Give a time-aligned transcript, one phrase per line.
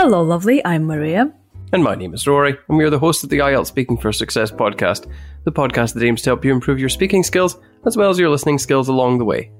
[0.00, 0.64] Hello, lovely.
[0.64, 1.32] I'm Maria.
[1.72, 4.12] And my name is Rory, and we are the hosts of the IELTS Speaking for
[4.12, 5.10] Success podcast,
[5.42, 8.30] the podcast that aims to help you improve your speaking skills as well as your
[8.30, 9.50] listening skills along the way.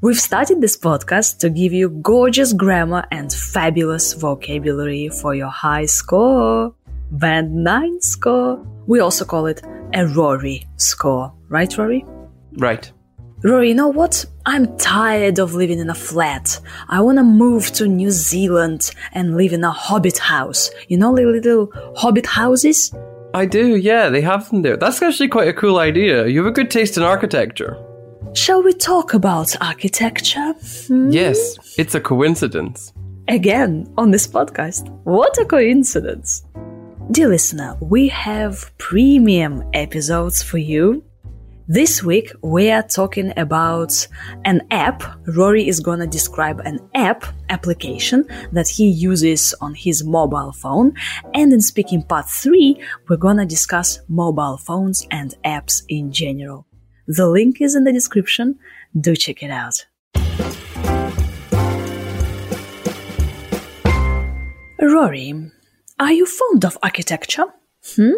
[0.00, 5.84] We've started this podcast to give you gorgeous grammar and fabulous vocabulary for your high
[5.84, 6.74] score,
[7.10, 8.66] band 9 score.
[8.86, 9.60] We also call it
[9.92, 12.06] a Rory score, right, Rory?
[12.54, 12.90] Right.
[13.44, 14.24] Rory, you know what?
[14.46, 16.60] I'm tired of living in a flat.
[16.88, 20.70] I want to move to New Zealand and live in a hobbit house.
[20.86, 22.94] You know the little hobbit houses?
[23.34, 24.76] I do, yeah, they have them there.
[24.76, 26.28] That's actually quite a cool idea.
[26.28, 27.76] You have a good taste in architecture.
[28.34, 30.54] Shall we talk about architecture?
[30.86, 31.10] Hmm?
[31.10, 32.92] Yes, it's a coincidence.
[33.26, 34.88] Again, on this podcast.
[35.02, 36.44] What a coincidence!
[37.10, 41.02] Dear listener, we have premium episodes for you
[41.72, 44.06] this week we are talking about
[44.44, 45.02] an app.
[45.26, 50.92] Rory is gonna describe an app application that he uses on his mobile phone.
[51.32, 56.66] And in speaking part three, we're gonna discuss mobile phones and apps in general.
[57.06, 58.58] The link is in the description.
[59.00, 59.86] Do check it out.
[64.78, 65.50] Rory,
[65.98, 67.46] are you fond of architecture?
[67.96, 68.12] Hmm?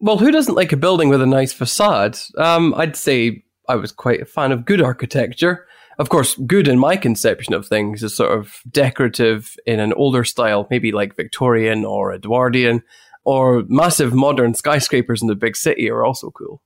[0.00, 2.18] Well, who doesn't like a building with a nice facade?
[2.38, 5.66] Um, I'd say I was quite a fan of good architecture.
[5.98, 10.24] Of course, good in my conception of things is sort of decorative in an older
[10.24, 12.82] style, maybe like Victorian or Edwardian,
[13.24, 16.62] or massive modern skyscrapers in the big city are also cool.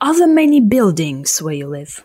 [0.00, 2.04] Are there many buildings where you live?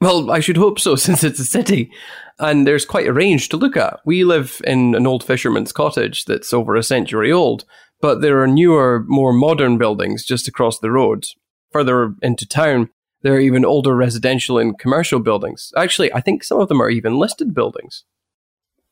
[0.00, 1.90] Well, I should hope so, since it's a city.
[2.38, 4.00] And there's quite a range to look at.
[4.04, 7.64] We live in an old fisherman's cottage that's over a century old,
[8.04, 11.24] but there are newer, more modern buildings just across the road.
[11.72, 12.90] Further into town,
[13.22, 15.72] there are even older residential and commercial buildings.
[15.74, 18.04] Actually, I think some of them are even listed buildings.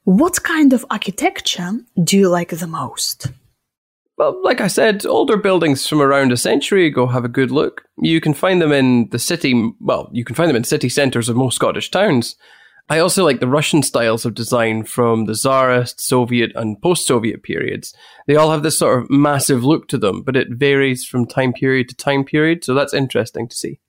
[0.05, 3.27] What kind of architecture do you like the most?
[4.17, 7.83] Well, like I said, older buildings from around a century ago have a good look.
[7.99, 11.29] You can find them in the city, well, you can find them in city centres
[11.29, 12.35] of most Scottish towns.
[12.89, 17.43] I also like the Russian styles of design from the Tsarist, Soviet, and post Soviet
[17.43, 17.95] periods.
[18.27, 21.53] They all have this sort of massive look to them, but it varies from time
[21.53, 23.81] period to time period, so that's interesting to see.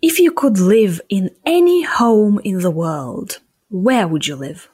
[0.00, 3.38] If you could live in any home in the world,
[3.68, 4.68] where would you live?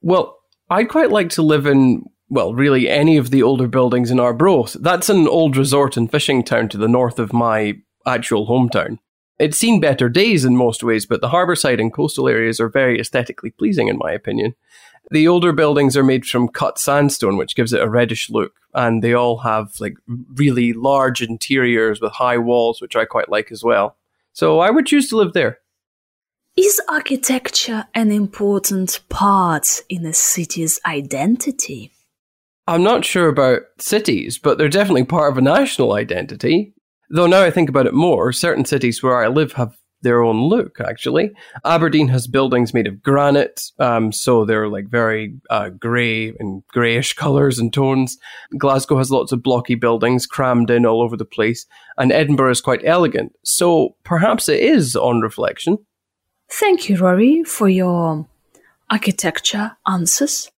[0.00, 0.38] Well,
[0.70, 4.76] I'd quite like to live in, well, really any of the older buildings in Arbroath.
[4.80, 7.74] That's an old resort and fishing town to the north of my
[8.06, 8.98] actual hometown.
[9.38, 12.98] It's seen better days in most ways, but the harbourside and coastal areas are very
[12.98, 14.54] aesthetically pleasing, in my opinion.
[15.10, 19.02] The older buildings are made from cut sandstone, which gives it a reddish look, and
[19.04, 19.94] they all have like
[20.34, 23.96] really large interiors with high walls, which I quite like as well.
[24.32, 25.58] So I would choose to live there.
[26.56, 31.92] Is architecture an important part in a city's identity?
[32.66, 36.72] I'm not sure about cities, but they're definitely part of a national identity.
[37.10, 40.40] Though now I think about it more, certain cities where I live have their own
[40.42, 41.30] look, actually.
[41.64, 47.12] Aberdeen has buildings made of granite, um, so they're like very uh, grey and greyish
[47.16, 48.16] colours and tones.
[48.56, 51.66] Glasgow has lots of blocky buildings crammed in all over the place,
[51.98, 53.32] and Edinburgh is quite elegant.
[53.44, 55.78] So perhaps it is on reflection.
[56.48, 58.26] Thank you, Rory, for your
[58.90, 60.48] architecture answers.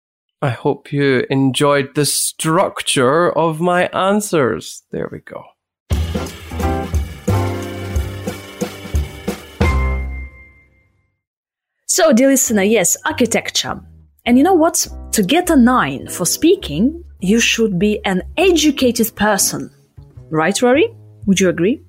[0.43, 4.85] I hope you enjoyed the structure of my answers.
[4.91, 5.43] There we go.
[11.99, 13.81] So, dear listener, yes, architecture.
[14.25, 14.87] And you know what?
[15.11, 19.69] To get a nine for speaking, you should be an educated person.
[20.31, 20.95] Right, Rory?
[21.27, 21.83] Would you agree?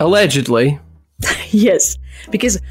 [0.00, 0.80] Allegedly.
[1.50, 1.98] yes,
[2.30, 2.62] because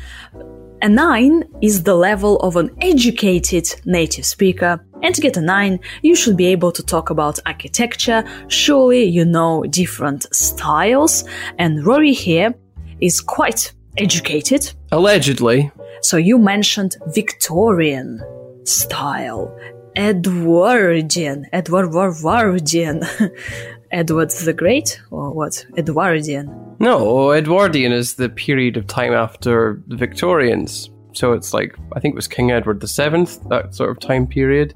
[0.82, 4.84] a nine is the level of an educated native speaker.
[5.04, 8.24] And to get a nine, you should be able to talk about architecture.
[8.48, 11.26] Surely you know different styles.
[11.60, 12.56] And Rory here
[13.00, 14.74] is quite educated.
[14.92, 15.72] Allegedly.
[16.02, 18.22] So you mentioned Victorian
[18.66, 19.56] style,
[19.96, 23.04] Edwardian, Edward Edwardian,
[23.92, 25.66] Edward the Great, or what?
[25.78, 26.76] Edwardian.
[26.80, 30.90] No, Edwardian is the period of time after the Victorians.
[31.14, 34.26] So it's like I think it was King Edward the Seventh, that sort of time
[34.26, 34.74] period.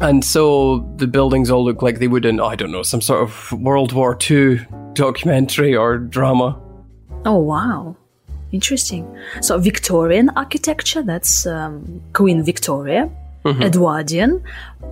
[0.00, 3.22] And so the buildings all look like they would in, I don't know, some sort
[3.22, 6.60] of World War II documentary or drama.
[7.24, 7.96] Oh, wow.
[8.52, 9.04] Interesting.
[9.40, 13.10] So Victorian architecture, that's um, Queen Victoria.
[13.44, 13.62] Mm-hmm.
[13.62, 14.44] Edwardian.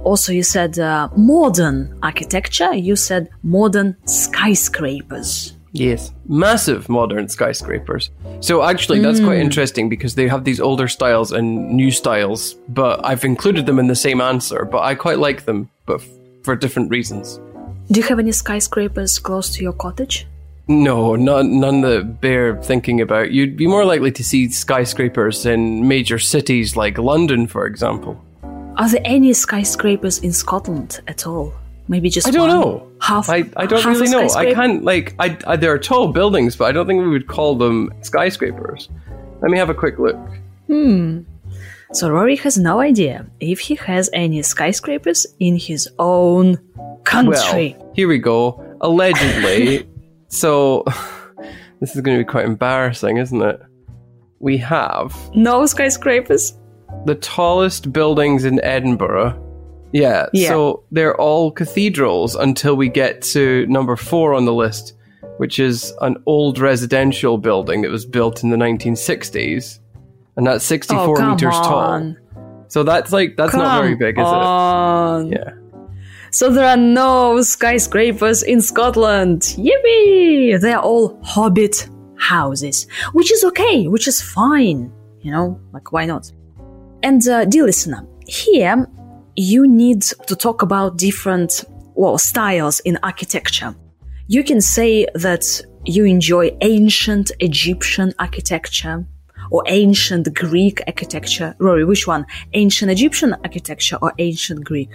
[0.02, 2.74] Also, you said uh, modern architecture.
[2.74, 5.54] You said modern skyscrapers.
[5.72, 8.10] Yes, massive modern skyscrapers.
[8.40, 13.04] So actually, that's quite interesting because they have these older styles and new styles, but
[13.04, 14.64] I've included them in the same answer.
[14.64, 16.08] But I quite like them, but f-
[16.42, 17.38] for different reasons.
[17.92, 20.26] Do you have any skyscrapers close to your cottage?
[20.70, 23.32] No, none, none that bear thinking about.
[23.32, 28.24] You'd be more likely to see skyscrapers in major cities like London, for example.
[28.76, 31.52] Are there any skyscrapers in Scotland at all?
[31.88, 32.60] Maybe just I don't one?
[32.60, 32.92] know.
[33.00, 33.28] Half.
[33.28, 34.28] I, I don't half really know.
[34.28, 37.26] I can't like I, I there are tall buildings, but I don't think we would
[37.26, 38.88] call them skyscrapers.
[39.42, 40.16] Let me have a quick look.
[40.68, 41.22] Hmm.
[41.92, 46.60] So Rory has no idea if he has any skyscrapers in his own
[47.02, 47.74] country.
[47.76, 48.64] Well, here we go.
[48.80, 49.88] Allegedly.
[50.30, 50.84] so
[51.80, 53.60] this is going to be quite embarrassing, isn't it?
[54.38, 56.54] We have no skyscrapers.
[57.04, 59.38] the tallest buildings in Edinburgh.
[59.92, 60.48] Yeah, Yeah.
[60.48, 64.94] so they're all cathedrals until we get to number four on the list,
[65.38, 69.78] which is an old residential building that was built in the 1960s.
[70.36, 71.64] And that's 64 oh, meters on.
[71.64, 72.16] tall.
[72.68, 75.26] So that's like, that's not very big, is on.
[75.26, 75.32] it?
[75.32, 75.52] Yeah.
[76.32, 79.40] So there are no skyscrapers in Scotland.
[79.58, 80.60] Yippee!
[80.60, 81.88] They are all hobbit
[82.18, 84.92] houses, which is okay, which is fine.
[85.22, 86.30] You know, like why not?
[87.02, 88.86] And uh, dear listener, here
[89.36, 93.74] you need to talk about different well styles in architecture.
[94.28, 99.04] You can say that you enjoy ancient Egyptian architecture
[99.50, 101.56] or ancient Greek architecture.
[101.58, 102.24] Rory, which one?
[102.52, 104.90] Ancient Egyptian architecture or ancient Greek?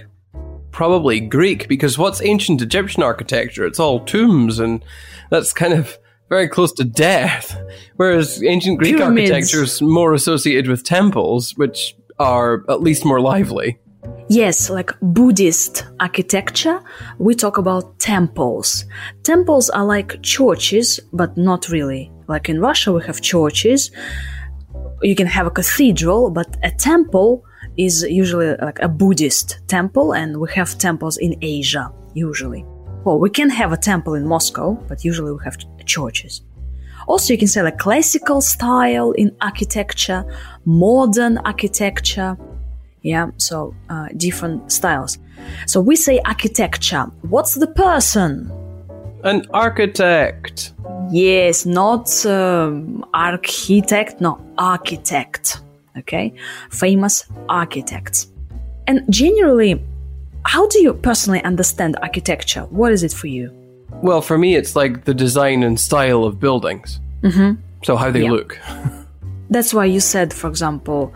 [0.76, 3.66] Probably Greek, because what's ancient Egyptian architecture?
[3.66, 4.84] It's all tombs, and
[5.30, 7.58] that's kind of very close to death.
[7.96, 9.32] Whereas ancient Greek Pyramids.
[9.32, 13.80] architecture is more associated with temples, which are at least more lively.
[14.28, 16.82] Yes, like Buddhist architecture,
[17.20, 18.84] we talk about temples.
[19.24, 22.12] Temples are like churches, but not really.
[22.28, 23.92] Like in Russia, we have churches.
[25.02, 27.46] You can have a cathedral, but a temple
[27.78, 32.66] is usually like a Buddhist temple, and we have temples in Asia, usually.
[33.04, 36.42] Well, we can have a temple in Moscow, but usually we have ch- churches.
[37.08, 40.26] Also, you can say like classical style in architecture,
[40.66, 42.36] modern architecture,
[43.04, 45.20] yeah, so uh, different styles.
[45.68, 47.04] So we say architecture.
[47.22, 48.52] What's the person?
[49.24, 50.74] An architect.
[51.12, 55.62] Yes, not um, architect, no, architect.
[55.98, 56.34] Okay,
[56.70, 58.28] famous architects.
[58.88, 59.82] And generally,
[60.46, 62.62] how do you personally understand architecture?
[62.70, 63.52] What is it for you?
[64.04, 67.00] Well, for me, it's like the design and style of buildings.
[67.22, 67.62] Mm-hmm.
[67.84, 68.32] So how they Yeah.
[68.32, 68.60] look.
[69.50, 71.14] That's why you said, for example,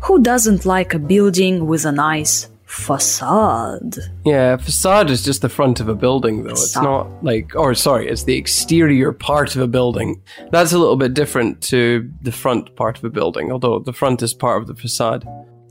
[0.00, 3.96] who doesn't like a building with a nice facade?
[4.24, 6.50] Yeah, facade is just the front of a building, though.
[6.50, 10.22] It's not like, or sorry, it's the exterior part of a building.
[10.52, 14.22] That's a little bit different to the front part of a building, although the front
[14.22, 15.26] is part of the facade.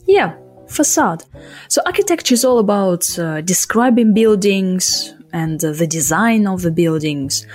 [0.08, 0.36] Yeah,
[0.68, 1.24] facade.
[1.68, 7.46] So architecture is all about uh, describing buildings and uh, the design of the buildings.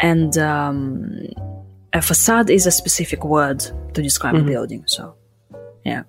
[0.00, 1.26] And um,
[1.94, 3.60] a facade is a specific word
[3.94, 4.84] to describe a building.
[4.86, 5.14] So,
[5.84, 6.02] yeah.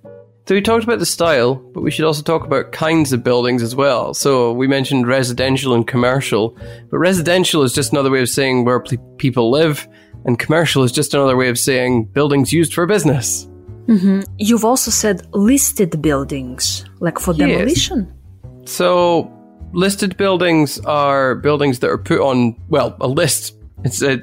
[0.49, 3.61] So we talked about the style, but we should also talk about kinds of buildings
[3.61, 4.15] as well.
[4.15, 6.57] So we mentioned residential and commercial,
[6.89, 9.87] but residential is just another way of saying where ple- people live,
[10.25, 13.47] and commercial is just another way of saying buildings used for business.
[13.85, 14.21] Mm-hmm.
[14.39, 17.47] You've also said listed buildings, like for Yes.
[17.47, 18.11] demolition.
[18.65, 19.31] So
[19.71, 23.55] listed buildings are buildings that are put on well a list.
[23.83, 24.13] It's a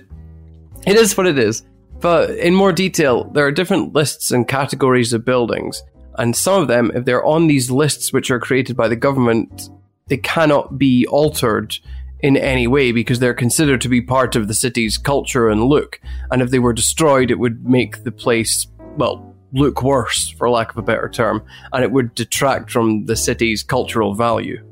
[0.89, 1.63] it is what it is.
[2.01, 5.85] But in more detail, there are different lists and categories of buildings,
[6.19, 9.71] and some of them, if they're on these lists which are created by the government,
[10.09, 11.77] they cannot be altered
[12.21, 16.01] in any way because they're considered to be part of the city's culture and look.
[16.31, 20.71] And if they were destroyed, it would make the place well look worse, for lack
[20.71, 21.43] of a better term,
[21.73, 24.63] and it would detract from the city's cultural value.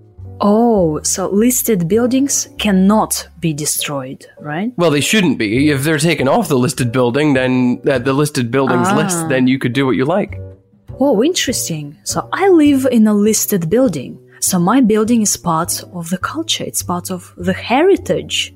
[0.40, 4.72] Oh, so listed buildings cannot be destroyed, right?
[4.76, 5.70] Well, they shouldn't be.
[5.70, 8.96] If they're taken off the listed building, then uh, the listed buildings Ah.
[8.96, 10.40] list, then you could do what you like.
[11.00, 11.96] Oh, interesting.
[12.04, 14.18] So I live in a listed building.
[14.40, 16.64] So my building is part of the culture.
[16.64, 18.54] It's part of the heritage.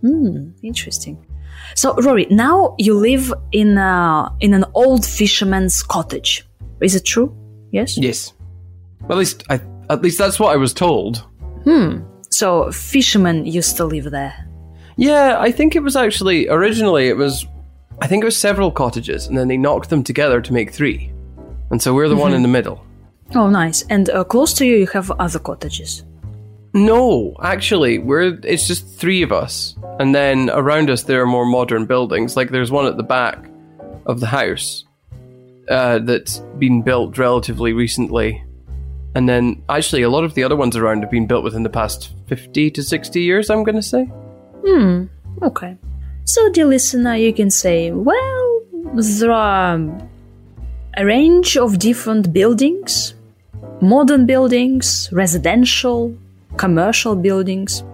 [0.00, 1.24] Hmm, interesting.
[1.74, 6.46] So Rory, now you live in a, in an old fisherman's cottage.
[6.80, 7.36] Is it true?
[7.70, 7.98] Yes.
[7.98, 8.32] Yes.
[9.08, 11.24] At least, I, at least that's what I was told.
[11.64, 12.00] Hmm.
[12.30, 14.34] So fishermen used to live there.
[14.96, 17.46] Yeah, I think it was actually originally it was,
[18.00, 21.12] I think it was several cottages, and then they knocked them together to make three,
[21.70, 22.84] and so we're the one in the middle.
[23.34, 23.82] Oh, nice.
[23.90, 26.04] And uh, close to you, you have other cottages.
[26.74, 31.46] No, actually, we're it's just three of us, and then around us there are more
[31.46, 32.36] modern buildings.
[32.36, 33.48] Like there's one at the back
[34.04, 34.84] of the house
[35.70, 38.44] uh, that's been built relatively recently,
[39.14, 41.70] and then actually a lot of the other ones around have been built within the
[41.70, 43.48] past fifty to sixty years.
[43.48, 44.04] I'm going to say.
[44.66, 45.06] Hmm.
[45.42, 45.78] Okay.
[46.24, 48.60] So, dear listener, you can say, well,
[48.94, 49.78] there are
[50.96, 53.14] a range of different buildings
[53.80, 56.16] modern buildings, residential,
[56.56, 57.84] commercial buildings.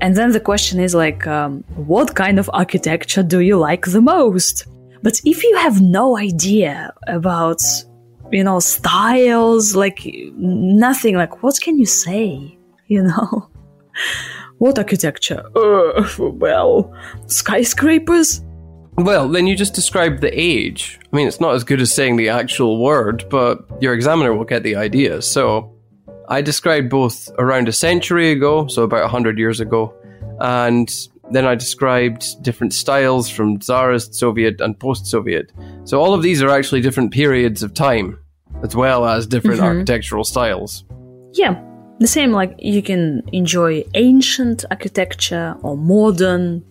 [0.00, 4.00] And then the question is like, um, what kind of architecture do you like the
[4.00, 4.66] most?
[5.02, 7.60] But if you have no idea about,
[8.32, 10.00] you know, styles, like
[10.36, 12.54] nothing, like what can you say?
[12.90, 13.50] You know?
[14.56, 15.42] what architecture?
[15.54, 16.90] Uh, well,
[17.26, 18.40] skyscrapers?
[18.98, 20.98] Well, then you just described the age.
[21.12, 24.44] I mean, it's not as good as saying the actual word, but your examiner will
[24.44, 25.22] get the idea.
[25.22, 25.72] So,
[26.28, 29.94] I described both around a century ago, so about 100 years ago,
[30.40, 30.92] and
[31.30, 35.52] then I described different styles from Tsarist, Soviet, and post Soviet.
[35.84, 38.18] So, all of these are actually different periods of time,
[38.64, 39.76] as well as different mm-hmm.
[39.76, 40.84] architectural styles.
[41.34, 41.62] Yeah,
[42.00, 46.64] the same like you can enjoy ancient architecture or modern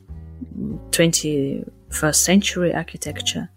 [0.91, 3.49] 20 first century architecture.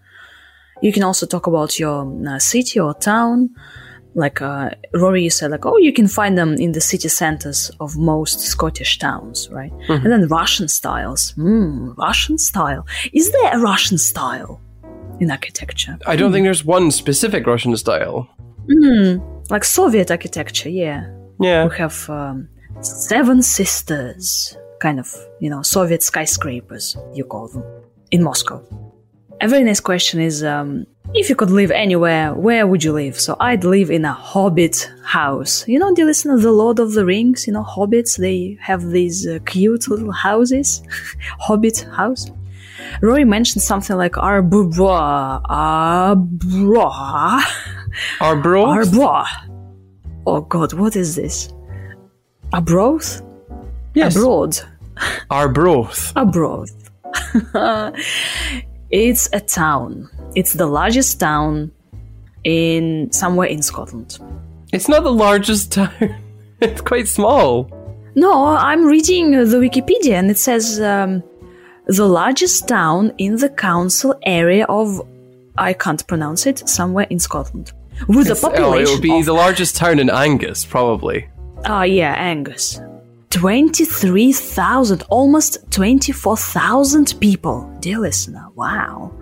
[0.82, 3.50] You can also talk about your uh, city or town.
[4.14, 7.70] Like uh, Rory, you said, like, oh, you can find them in the city centers
[7.78, 9.72] of most Scottish towns, right?
[9.72, 10.04] Mm-hmm.
[10.04, 11.32] And then Russian styles.
[11.36, 12.86] Mm, Russian style.
[13.12, 14.60] Is there a Russian style
[15.20, 15.96] in architecture?
[16.06, 16.34] I don't mm.
[16.34, 18.28] think there's one specific Russian style.
[18.68, 21.08] Mm, like Soviet architecture, yeah.
[21.38, 21.68] Yeah.
[21.68, 22.48] We have um,
[22.80, 27.62] Seven Sisters, kind of, you know, Soviet skyscrapers, you call them
[28.10, 28.62] in Moscow.
[29.40, 33.18] A very nice question is um, if you could live anywhere, where would you live?
[33.18, 35.66] So I'd live in a hobbit house.
[35.66, 39.26] You know, dear listener, the Lord of the Rings, you know, hobbits, they have these
[39.26, 40.82] uh, cute little houses.
[41.38, 42.30] hobbit house.
[43.00, 45.42] Rory mentioned something like arbroa.
[45.48, 47.40] Arbroa.
[48.20, 48.84] Arbroa?
[48.84, 49.26] Arbroa.
[50.26, 51.52] Oh god, what is this?
[52.52, 53.04] Abroad?
[53.94, 54.16] Yes.
[54.16, 54.60] Abroad.
[55.30, 56.12] Arbroath.
[56.14, 56.70] Abroad.
[58.90, 60.08] it's a town.
[60.34, 61.72] It's the largest town
[62.44, 64.18] in somewhere in Scotland.
[64.72, 66.16] It's not the largest town.
[66.60, 67.70] it's quite small.
[68.14, 71.22] No, I'm reading the Wikipedia and it says um,
[71.86, 75.00] the largest town in the council area of
[75.56, 77.72] I can't pronounce it somewhere in Scotland
[78.08, 78.64] with a population.
[78.64, 81.28] Oh, it would be of, the largest town in Angus, probably.
[81.64, 82.80] Ah, uh, yeah, Angus.
[83.30, 87.72] 23,000, almost 24,000 people.
[87.80, 89.12] Dear listener, wow.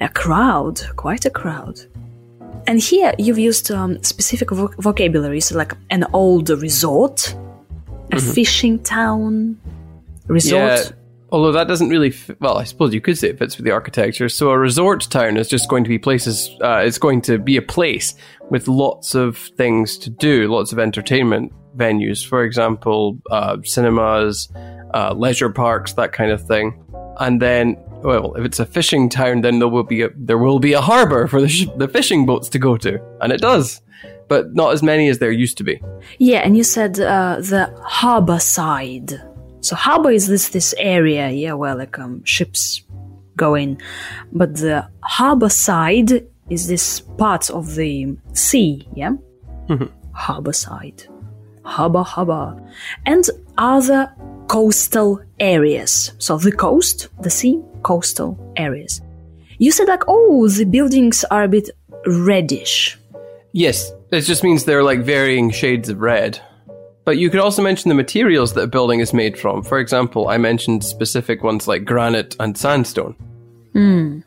[0.00, 1.80] A crowd, quite a crowd.
[2.66, 7.34] And here you've used um, specific vo- vocabulary, so like an old resort,
[8.10, 8.32] a mm-hmm.
[8.32, 9.60] fishing town,
[10.26, 10.62] resort.
[10.62, 10.90] Yeah,
[11.30, 13.72] although that doesn't really, f- well, I suppose you could say it fits with the
[13.72, 14.30] architecture.
[14.30, 17.58] So a resort town is just going to be places, uh, it's going to be
[17.58, 18.14] a place
[18.48, 24.48] with lots of things to do, lots of entertainment venues, for example, uh, cinemas,
[24.94, 26.84] uh, leisure parks, that kind of thing.
[27.20, 30.58] And then, well, if it's a fishing town, then there will be a, there will
[30.58, 33.80] be a harbour for the, sh- the fishing boats to go to, and it does,
[34.28, 35.80] but not as many as there used to be.
[36.18, 39.14] Yeah, and you said uh, the harbour side.
[39.60, 42.82] So harbour is this this area, yeah, where like um, ships
[43.36, 43.78] go in,
[44.32, 49.12] but the harbour side is this part of the sea, yeah,
[49.68, 49.86] mm-hmm.
[50.12, 51.06] harbour side.
[51.64, 52.60] Hubba Hubba,
[53.06, 53.24] and
[53.58, 54.12] other
[54.48, 56.12] coastal areas.
[56.18, 59.00] So the coast, the sea, coastal areas.
[59.58, 61.70] You said like, oh, the buildings are a bit
[62.06, 62.98] reddish.
[63.52, 66.40] Yes, it just means they're like varying shades of red.
[67.04, 69.62] But you could also mention the materials that a building is made from.
[69.62, 73.14] For example, I mentioned specific ones like granite and sandstone.
[73.72, 74.20] Hmm.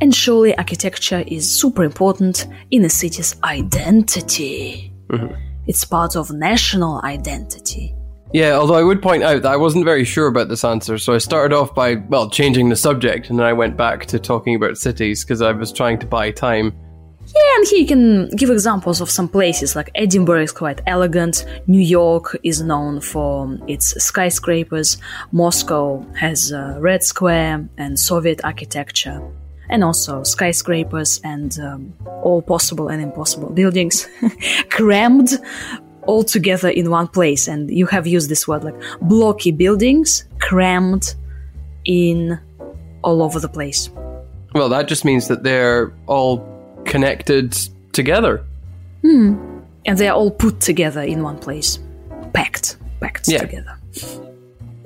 [0.00, 4.92] And surely architecture is super important in a city's identity.
[5.08, 5.34] Mm-hmm.
[5.66, 7.94] It's part of national identity.
[8.32, 11.14] Yeah, although I would point out that I wasn't very sure about this answer, so
[11.14, 14.54] I started off by, well, changing the subject, and then I went back to talking
[14.54, 16.74] about cities because I was trying to buy time.
[17.34, 21.44] Yeah, and here you can give examples of some places like Edinburgh is quite elegant,
[21.66, 24.98] New York is known for its skyscrapers,
[25.32, 29.20] Moscow has a Red Square and Soviet architecture
[29.68, 31.92] and also skyscrapers and um,
[32.22, 34.06] all possible and impossible buildings
[34.70, 35.30] crammed
[36.06, 37.48] all together in one place.
[37.48, 41.14] And you have used this word like blocky buildings crammed
[41.84, 42.38] in
[43.02, 43.90] all over the place.
[44.54, 46.44] Well, that just means that they're all
[46.84, 47.56] connected
[47.92, 48.44] together.
[49.02, 49.34] Hmm.
[49.84, 51.78] And they're all put together in one place.
[52.32, 53.38] packed, packed Yeah.
[53.38, 53.76] together.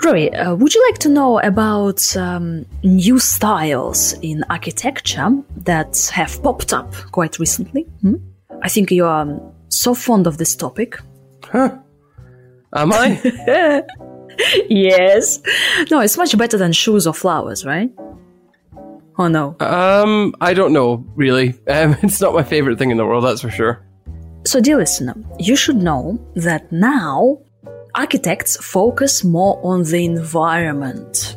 [0.05, 6.43] Rory, uh, would you like to know about um, new styles in architecture that have
[6.43, 7.83] popped up quite recently?
[8.01, 8.15] Hmm?
[8.63, 10.99] I think you are um, so fond of this topic.
[11.45, 11.77] Huh.
[12.75, 13.83] Am I?
[14.71, 15.41] yes.
[15.91, 17.91] No, it's much better than shoes or flowers, right?
[19.19, 19.55] Oh no.
[19.61, 21.51] um, I don't know, really.
[21.69, 23.85] Um, it's not my favorite thing in the world, that's for sure.
[24.47, 27.39] So, dear listener, you should know that now
[27.95, 31.37] architects focus more on the environment.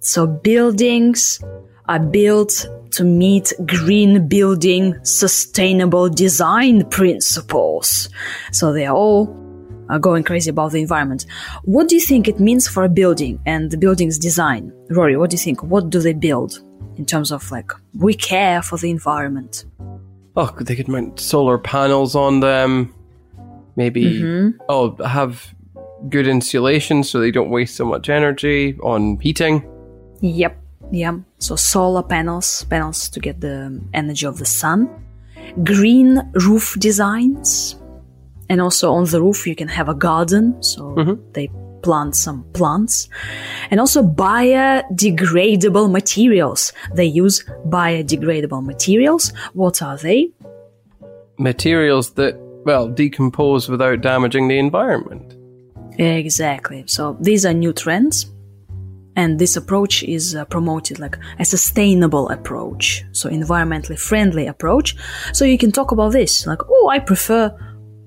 [0.00, 1.40] So, buildings
[1.88, 8.08] are built to meet green building sustainable design principles.
[8.52, 9.36] So, they are all
[9.90, 11.26] are going crazy about the environment.
[11.64, 14.72] What do you think it means for a building and the building's design?
[14.88, 15.62] Rory, what do you think?
[15.64, 16.60] What do they build
[16.96, 19.64] in terms of like, we care for the environment?
[20.36, 22.94] Oh, they could mount solar panels on them.
[23.76, 24.58] Maybe, mm-hmm.
[24.68, 25.52] oh, have
[26.08, 29.64] good insulation so they don't waste so much energy on heating.
[30.20, 30.56] Yep,
[30.90, 31.18] yeah.
[31.38, 34.88] So solar panels, panels to get the energy of the sun.
[35.64, 37.76] Green roof designs.
[38.48, 41.32] And also on the roof you can have a garden, so mm-hmm.
[41.32, 41.48] they
[41.82, 43.08] plant some plants.
[43.70, 46.72] And also biodegradable materials.
[46.94, 49.32] They use biodegradable materials.
[49.54, 50.30] What are they?
[51.38, 55.36] Materials that, well, decompose without damaging the environment.
[56.00, 56.84] Exactly.
[56.86, 58.32] So these are new trends.
[59.16, 64.96] And this approach is uh, promoted like a sustainable approach, so environmentally friendly approach.
[65.34, 67.54] So you can talk about this, like, oh, I prefer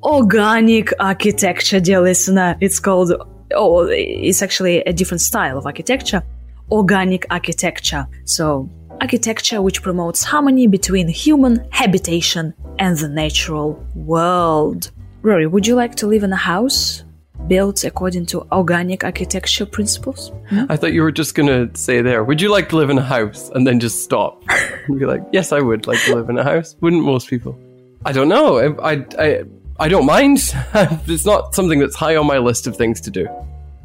[0.01, 2.57] organic architecture, dear listener.
[2.61, 3.13] It's called,
[3.53, 6.23] oh, it's actually a different style of architecture,
[6.71, 8.07] organic architecture.
[8.25, 8.69] So
[9.01, 14.89] architecture which promotes harmony between human habitation and the natural world.
[15.21, 17.03] Rory, would you like to live in a house
[17.47, 20.31] built according to organic architecture principles?
[20.69, 22.97] I thought you were just going to say there, would you like to live in
[22.97, 23.49] a house?
[23.49, 24.43] And then just stop.
[24.87, 26.75] and be like, yes, I would like to live in a house.
[26.81, 27.57] Wouldn't most people?
[28.05, 28.57] I don't know.
[28.57, 29.43] I, I, I,
[29.79, 30.39] I don't mind.
[30.73, 33.27] it's not something that's high on my list of things to do.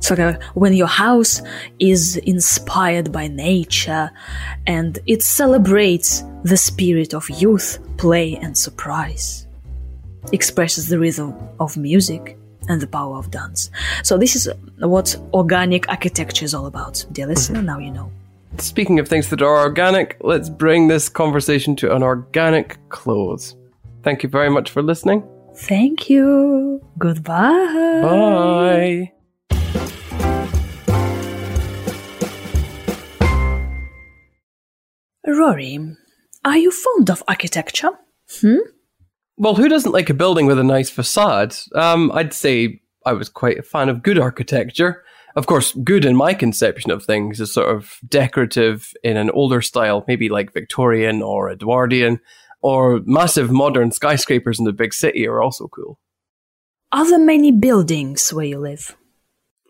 [0.01, 1.43] So uh, when your house
[1.79, 4.11] is inspired by nature
[4.67, 9.47] and it celebrates the spirit of youth, play, and surprise,
[10.33, 12.38] expresses the rhythm of music
[12.69, 13.71] and the power of dance.
[14.03, 17.05] So this is what organic architecture is all about.
[17.13, 17.31] Dear mm-hmm.
[17.31, 18.11] listener, now you know.
[18.59, 23.55] Speaking of things that are organic, let's bring this conversation to an organic close.
[24.03, 25.23] Thank you very much for listening.
[25.55, 26.81] Thank you.
[26.99, 28.01] Goodbye.
[28.03, 29.13] Bye.
[35.27, 35.79] Rory,
[36.45, 37.91] are you fond of architecture?
[38.41, 38.57] Hmm?
[39.39, 41.55] Well, who doesn't like a building with a nice facade?
[41.75, 45.05] Um, I'd say I was quite a fan of good architecture.
[45.37, 49.63] Of course, good in my conception of things is sort of decorative in an older
[49.63, 52.19] style, maybe like Victorian or Edwardian,
[52.63, 56.01] or massive modern skyscrapers in the big city are also cool.
[56.91, 58.97] Are there many buildings where you live?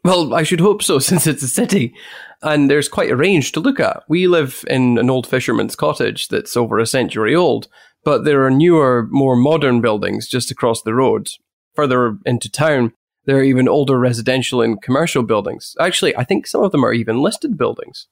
[0.03, 1.95] Well, I should hope so, since it's a city.
[2.41, 4.05] And there's quite a range to look at.
[4.09, 7.69] We live in an old fisherman's cottage that's over a century old,
[8.09, 11.29] but there are newer, more modern buildings just across the road.
[11.75, 12.95] Further into town,
[13.27, 15.77] there are even older residential and commercial buildings.
[15.79, 18.07] Actually, I think some of them are even listed buildings.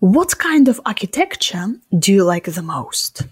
[0.00, 1.68] What kind of architecture
[1.98, 3.22] do you like the most?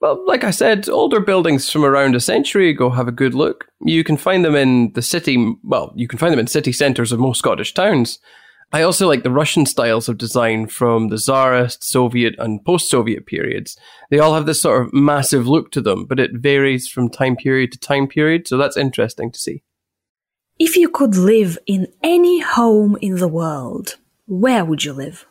[0.00, 3.66] Well, like I said, older buildings from around a century ago have a good look.
[3.82, 7.12] You can find them in the city, well, you can find them in city centres
[7.12, 8.18] of most Scottish towns.
[8.72, 13.24] I also like the Russian styles of design from the Tsarist, Soviet, and post Soviet
[13.24, 13.78] periods.
[14.10, 17.36] They all have this sort of massive look to them, but it varies from time
[17.36, 19.62] period to time period, so that's interesting to see.
[20.58, 25.26] If you could live in any home in the world, where would you live?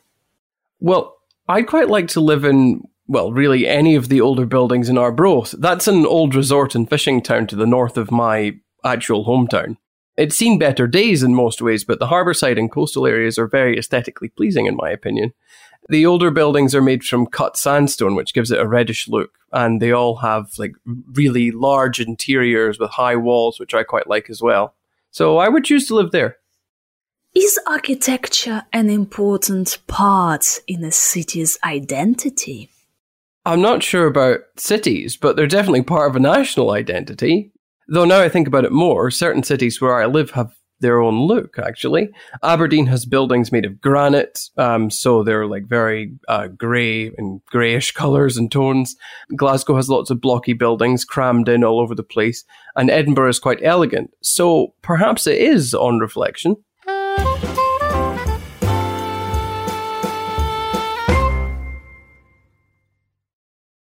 [0.79, 1.17] Well,
[1.49, 5.53] I'd quite like to live in, well, really any of the older buildings in Arbroath.
[5.59, 9.77] That's an old resort and fishing town to the north of my actual hometown.
[10.17, 13.77] It's seen better days in most ways, but the harbourside and coastal areas are very
[13.77, 15.33] aesthetically pleasing, in my opinion.
[15.89, 19.81] The older buildings are made from cut sandstone, which gives it a reddish look, and
[19.81, 20.73] they all have like
[21.13, 24.73] really large interiors with high walls, which I quite like as well.
[25.11, 26.37] So I would choose to live there.
[27.35, 32.69] Is architecture an important part in a city's identity?
[33.45, 37.51] I'm not sure about cities, but they're definitely part of a national identity.
[37.87, 41.21] Though now I think about it more, certain cities where I live have their own
[41.21, 42.09] look, actually.
[42.43, 47.91] Aberdeen has buildings made of granite, um, so they're like very uh, grey and greyish
[47.93, 48.95] colours and tones.
[49.35, 52.43] Glasgow has lots of blocky buildings crammed in all over the place,
[52.75, 54.11] and Edinburgh is quite elegant.
[54.21, 56.57] So perhaps it is, on reflection,